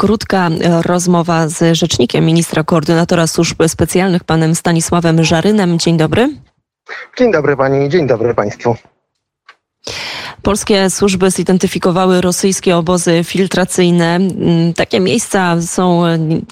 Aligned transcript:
krótka 0.00 0.50
rozmowa 0.82 1.48
z 1.48 1.76
rzecznikiem 1.76 2.24
ministra 2.24 2.64
koordynatora 2.64 3.26
służb 3.26 3.62
specjalnych, 3.66 4.24
panem 4.24 4.54
Stanisławem 4.54 5.24
Żarynem. 5.24 5.78
Dzień 5.78 5.96
dobry. 5.96 6.28
Dzień 7.18 7.32
dobry 7.32 7.56
pani, 7.56 7.88
dzień 7.88 8.06
dobry 8.06 8.34
państwu. 8.34 8.76
Polskie 10.42 10.90
służby 10.90 11.30
zidentyfikowały 11.30 12.20
rosyjskie 12.20 12.76
obozy 12.76 13.24
filtracyjne. 13.24 14.16
Mm, 14.16 14.74
takie 14.74 15.00
miejsca 15.00 15.62
są 15.62 16.02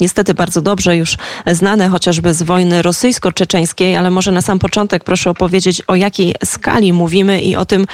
niestety 0.00 0.34
bardzo 0.34 0.62
dobrze 0.62 0.96
już 0.96 1.16
znane, 1.46 1.88
chociażby 1.88 2.34
z 2.34 2.42
wojny 2.42 2.82
rosyjsko-czeczeńskiej, 2.82 3.96
ale 3.96 4.10
może 4.10 4.32
na 4.32 4.42
sam 4.42 4.58
początek 4.58 5.04
proszę 5.04 5.30
opowiedzieć, 5.30 5.82
o 5.86 5.94
jakiej 5.94 6.34
skali 6.44 6.92
mówimy 6.92 7.40
i 7.40 7.56
o 7.56 7.64
tym, 7.66 7.86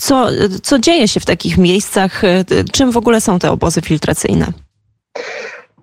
co, 0.00 0.28
co 0.62 0.78
dzieje 0.78 1.08
się 1.08 1.20
w 1.20 1.26
takich 1.26 1.58
miejscach, 1.58 2.22
czym 2.72 2.90
w 2.90 2.96
ogóle 2.96 3.20
są 3.20 3.38
te 3.38 3.50
obozy 3.50 3.80
filtracyjne. 3.80 4.52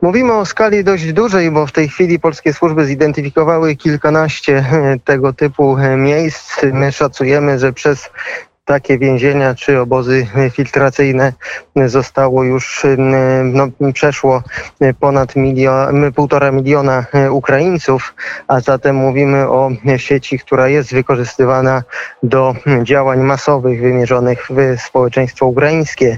Mówimy 0.02 0.34
o 0.34 0.45
skali 0.45 0.84
dość 0.84 1.14
dużej, 1.14 1.51
bo 1.51 1.68
w 1.68 1.71
tej 1.71 1.89
chwili 1.89 2.19
polskie 2.19 2.54
służby 2.54 2.86
zidentyfikowały 2.86 3.75
kilkanaście 3.75 4.65
tego 5.04 5.33
typu 5.33 5.78
miejsc. 5.97 6.64
My 6.74 6.92
szacujemy, 6.92 7.60
że 7.60 7.74
przez 7.74 8.10
takie 8.65 8.97
więzienia 8.97 9.55
czy 9.55 9.79
obozy 9.79 10.28
filtracyjne 10.54 11.33
zostało 11.86 12.43
już, 12.43 12.86
no, 13.43 13.68
przeszło 13.93 14.43
ponad 15.00 15.36
milion, 15.36 16.14
półtora 16.14 16.52
miliona 16.52 17.05
Ukraińców, 17.32 18.16
a 18.47 18.60
zatem 18.60 18.96
mówimy 18.96 19.50
o 19.50 19.71
sieci, 19.97 20.39
która 20.39 20.68
jest 20.68 20.93
wykorzystywana 20.93 21.83
do 22.24 22.55
działań 22.83 23.19
masowych 23.19 23.82
wymierzonych 23.82 24.47
w 24.50 24.82
społeczeństwo 24.82 25.46
ukraińskie. 25.46 26.18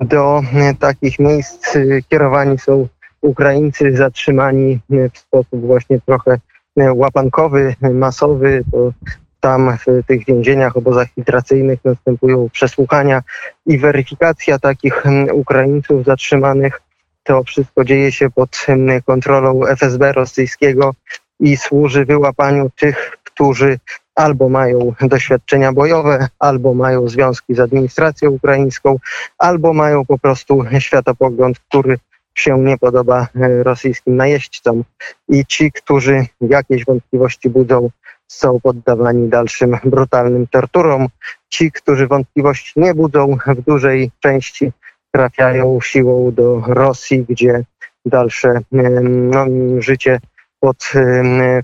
Do 0.00 0.42
takich 0.78 1.18
miejsc 1.18 1.78
kierowani 2.08 2.58
są 2.58 2.88
Ukraińcy 3.22 3.96
zatrzymani 3.96 4.80
w 5.14 5.18
sposób 5.18 5.66
właśnie 5.66 6.00
trochę 6.00 6.38
łapankowy, 6.76 7.74
masowy. 7.92 8.64
To 8.72 8.92
tam 9.40 9.78
w 9.78 10.06
tych 10.06 10.26
więzieniach, 10.26 10.76
obozach 10.76 11.08
filtracyjnych 11.14 11.84
następują 11.84 12.48
przesłuchania 12.52 13.22
i 13.66 13.78
weryfikacja 13.78 14.58
takich 14.58 15.04
Ukraińców 15.32 16.04
zatrzymanych. 16.04 16.82
To 17.22 17.44
wszystko 17.44 17.84
dzieje 17.84 18.12
się 18.12 18.30
pod 18.30 18.66
kontrolą 19.06 19.66
FSB 19.66 20.12
rosyjskiego 20.12 20.94
i 21.40 21.56
służy 21.56 22.04
wyłapaniu 22.04 22.70
tych, 22.76 23.16
którzy 23.24 23.78
albo 24.14 24.48
mają 24.48 24.92
doświadczenia 25.00 25.72
bojowe, 25.72 26.28
albo 26.38 26.74
mają 26.74 27.08
związki 27.08 27.54
z 27.54 27.60
administracją 27.60 28.30
ukraińską, 28.30 28.96
albo 29.38 29.72
mają 29.72 30.06
po 30.06 30.18
prostu 30.18 30.64
światopogląd, 30.78 31.58
który 31.58 31.98
się 32.40 32.58
nie 32.58 32.78
podoba 32.78 33.26
e, 33.36 33.62
rosyjskim 33.62 34.16
najeźdźcom. 34.16 34.84
I 35.28 35.46
ci, 35.46 35.72
którzy 35.72 36.26
jakieś 36.40 36.84
wątpliwości 36.84 37.50
budzą, 37.50 37.90
są 38.28 38.60
poddawani 38.60 39.28
dalszym 39.28 39.76
brutalnym 39.84 40.46
torturom. 40.46 41.06
Ci, 41.48 41.72
którzy 41.72 42.06
wątpliwości 42.06 42.72
nie 42.76 42.94
budzą, 42.94 43.36
w 43.46 43.62
dużej 43.62 44.10
części 44.20 44.72
trafiają 45.10 45.80
siłą 45.80 46.32
do 46.32 46.62
Rosji, 46.66 47.26
gdzie 47.28 47.64
dalsze 48.06 48.60
no, 48.72 49.46
życie 49.78 50.20
pod, 50.60 50.76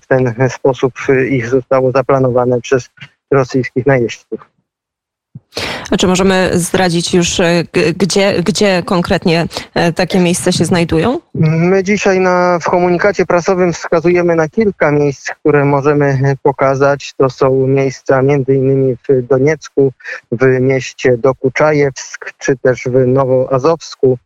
w 0.03 0.07
ten 0.07 0.35
sposób 0.49 0.93
ich 1.31 1.49
zostało 1.49 1.91
zaplanowane 1.91 2.61
przez 2.61 2.91
rosyjskich 3.31 3.87
najeźdźców. 3.87 4.56
A 5.91 5.97
czy 5.97 6.07
możemy 6.07 6.51
zdradzić 6.55 7.15
już, 7.15 7.41
e, 7.41 7.65
gdzie, 7.97 8.43
gdzie 8.43 8.83
konkretnie 8.83 9.47
e, 9.75 9.93
takie 9.93 10.19
miejsca 10.19 10.53
się 10.53 10.65
znajdują? 10.65 11.21
My 11.35 11.85
dzisiaj 11.85 12.21
na, 12.21 12.59
w 12.59 12.65
komunikacie 12.65 13.27
prasowym 13.27 13.73
wskazujemy 13.73 14.37
na 14.37 14.49
kilka 14.49 14.91
miejsc, 14.91 15.31
które 15.31 15.65
możemy 15.65 16.37
pokazać. 16.43 17.15
To 17.17 17.31
są 17.31 17.67
miejsca 17.67 18.23
innymi 18.49 18.97
w 19.09 19.27
Doniecku, 19.27 19.93
w 20.33 20.61
mieście 20.61 21.19
Dokuczajewsk, 21.19 22.33
czy 22.39 22.57
też 22.57 22.85
w 22.85 23.07
Nowoazowsku. 23.07 24.19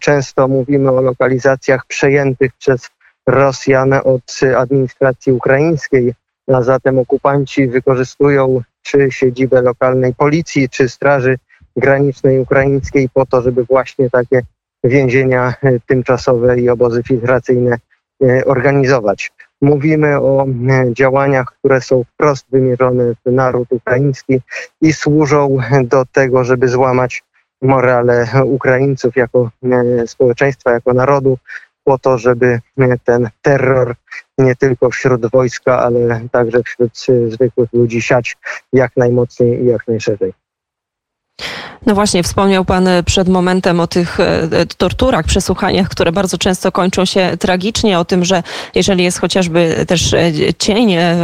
Często 0.00 0.48
mówimy 0.48 0.90
o 0.90 1.00
lokalizacjach 1.00 1.86
przejętych 1.86 2.52
przez 2.58 2.90
Rosjan 3.26 3.92
od 3.92 4.40
administracji 4.56 5.32
ukraińskiej, 5.32 6.14
a 6.54 6.62
zatem 6.62 6.98
okupanci 6.98 7.66
wykorzystują 7.66 8.62
czy 8.82 9.08
siedzibę 9.10 9.62
lokalnej 9.62 10.14
policji, 10.14 10.68
czy 10.68 10.88
Straży 10.88 11.38
Granicznej 11.76 12.38
Ukraińskiej 12.38 13.08
po 13.08 13.26
to, 13.26 13.42
żeby 13.42 13.64
właśnie 13.64 14.10
takie 14.10 14.42
więzienia 14.84 15.54
e, 15.62 15.80
tymczasowe 15.86 16.60
i 16.60 16.68
obozy 16.68 17.02
filtracyjne 17.02 17.76
e, 18.22 18.44
organizować. 18.44 19.32
Mówimy 19.60 20.20
o 20.20 20.46
e, 20.46 20.94
działaniach, 20.94 21.46
które 21.58 21.80
są 21.80 22.04
wprost 22.04 22.46
wymierzone 22.50 23.14
w 23.26 23.32
naród 23.32 23.68
ukraiński 23.72 24.40
i 24.80 24.92
służą 24.92 25.56
do 25.84 26.04
tego, 26.12 26.44
żeby 26.44 26.68
złamać 26.68 27.22
morale 27.62 28.28
Ukraińców 28.44 29.16
jako 29.16 29.50
społeczeństwa, 30.06 30.72
jako 30.72 30.92
narodu, 30.92 31.38
po 31.88 31.98
to, 31.98 32.18
żeby 32.18 32.60
ten 33.04 33.28
terror 33.42 33.94
nie 34.38 34.56
tylko 34.56 34.90
wśród 34.90 35.30
wojska, 35.30 35.78
ale 35.78 36.20
także 36.32 36.62
wśród 36.62 36.92
zwykłych 37.28 37.72
ludzi 37.72 38.02
siać 38.02 38.36
jak 38.72 38.96
najmocniej 38.96 39.62
i 39.62 39.66
jak 39.66 39.88
najszerzej. 39.88 40.32
No 41.88 41.94
właśnie, 41.94 42.22
wspomniał 42.22 42.64
Pan 42.64 42.88
przed 43.06 43.28
momentem 43.28 43.80
o 43.80 43.86
tych 43.86 44.20
e, 44.20 44.66
torturach, 44.76 45.26
przesłuchaniach, 45.26 45.88
które 45.88 46.12
bardzo 46.12 46.38
często 46.38 46.72
kończą 46.72 47.04
się 47.04 47.36
tragicznie, 47.40 47.98
o 47.98 48.04
tym, 48.04 48.24
że 48.24 48.42
jeżeli 48.74 49.04
jest 49.04 49.20
chociażby 49.20 49.84
też 49.86 50.14
e, 50.14 50.32
cień 50.58 50.92
e, 50.92 51.16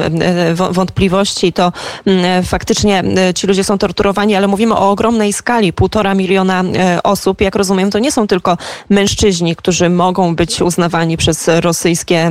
wątpliwości, 0.55 1.53
to 1.53 1.73
mm, 2.07 2.45
faktycznie 2.45 3.03
ci 3.35 3.47
ludzie 3.47 3.65
są 3.65 3.79
torturowani, 3.79 4.35
ale 4.35 4.47
mówimy 4.47 4.75
o 4.75 4.91
ogromnej 4.91 5.33
skali, 5.33 5.73
półtora 5.73 6.15
miliona 6.15 6.65
osób. 7.05 7.41
Jak 7.41 7.55
rozumiem, 7.55 7.91
to 7.91 7.99
nie 7.99 8.13
są 8.13 8.27
tylko 8.27 8.57
mężczyźni, 8.91 9.57
którzy 9.57 9.91
mogą 9.91 10.37
być 10.37 10.63
uznawani 10.63 11.17
przez 11.17 11.49
rosyjskie 11.61 12.31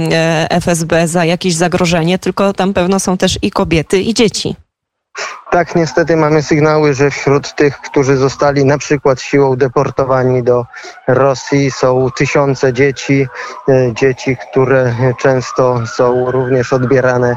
FSB 0.50 1.08
za 1.08 1.26
jakieś 1.26 1.56
zagrożenie, 1.56 2.20
tylko 2.20 2.54
tam 2.54 2.74
pewno 2.74 3.00
są 3.00 3.18
też 3.18 3.40
i 3.42 3.52
kobiety, 3.52 4.02
i 4.02 4.14
dzieci. 4.14 4.63
Tak, 5.54 5.76
niestety 5.76 6.18
mamy 6.18 6.42
sygnały, 6.42 6.94
że 6.94 7.10
wśród 7.10 7.56
tych, 7.56 7.78
którzy 7.82 8.18
zostali 8.18 8.66
na 8.66 8.78
przykład 8.78 9.22
siłą 9.22 9.56
deportowani 9.56 10.44
do 10.44 10.66
Rosji 11.08 11.72
są 11.72 12.08
tysiące 12.18 12.74
dzieci, 12.74 13.28
e, 13.70 13.94
dzieci, 13.94 14.38
które 14.38 14.94
często 15.20 15.88
są 15.88 16.32
również 16.32 16.74
odbierane 16.74 17.36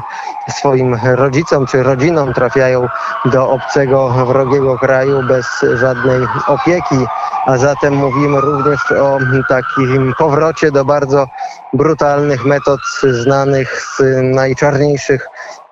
swoim 0.49 0.97
rodzicom 1.03 1.65
czy 1.67 1.83
rodzinom, 1.83 2.33
trafiają 2.33 2.87
do 3.25 3.49
obcego, 3.49 4.09
wrogiego 4.09 4.77
kraju 4.77 5.23
bez 5.23 5.45
żadnej 5.73 6.21
opieki, 6.47 7.05
a 7.45 7.57
zatem 7.57 7.93
mówimy 7.93 8.41
również 8.41 8.91
o 8.91 9.19
takim 9.49 10.13
powrocie 10.17 10.71
do 10.71 10.85
bardzo 10.85 11.27
brutalnych 11.73 12.45
metod 12.45 12.79
znanych 13.11 13.81
z 13.97 14.01
najczarniejszych 14.35 15.27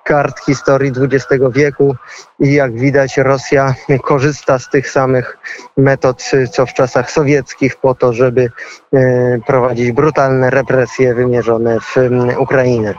kart 0.06 0.40
historii 0.40 0.92
XX 0.96 1.44
wieku 1.50 1.96
i 2.40 2.52
jak 2.52 2.78
widać 2.78 3.16
Rosja 3.16 3.74
korzysta 4.02 4.58
z 4.58 4.68
tych 4.70 4.90
samych 4.90 5.38
metod 5.76 6.30
co 6.52 6.66
w 6.66 6.72
czasach 6.74 7.10
sowieckich 7.10 7.76
po 7.76 7.94
to, 7.94 8.12
żeby 8.12 8.50
e, 8.92 9.38
prowadzić 9.46 9.92
brutalne 9.92 10.50
represje 10.50 11.14
wymierzone 11.14 11.80
w 11.80 11.96
Ukrainę. 12.38 12.94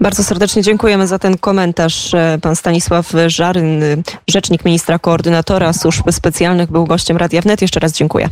Bardzo 0.00 0.24
serdecznie 0.24 0.62
dziękujemy 0.62 1.06
za 1.06 1.18
ten 1.18 1.38
komentarz. 1.38 2.14
E, 2.14 2.38
pan 2.42 2.56
Stanisław 2.56 3.12
Żaryn, 3.26 3.82
rzecznik 4.30 4.64
ministra 4.64 4.98
koordynatora 4.98 5.72
służb 5.72 6.10
specjalnych, 6.10 6.70
był 6.70 6.86
gościem 6.86 7.16
Radia 7.16 7.40
Wnet. 7.40 7.62
Jeszcze 7.62 7.80
raz 7.80 7.92
dziękuję. 7.92 8.28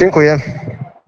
Dziękuję. 0.00 0.38